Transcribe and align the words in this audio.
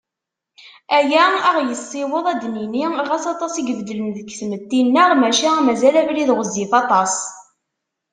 Aya, 0.97 1.23
ad 1.27 1.41
aɣ-yessiweḍ 1.57 2.25
ad 2.33 2.37
d-nini: 2.41 2.85
Ɣas 3.09 3.25
aṭas 3.33 3.53
i 3.55 3.59
ibeddlen 3.71 4.07
deg 4.17 4.27
tmetti-nneɣ, 4.39 5.09
maca 5.19 5.51
mazal 5.65 5.95
abrid 6.01 6.29
ɣezzif 6.37 6.71
aṭas. 6.81 7.15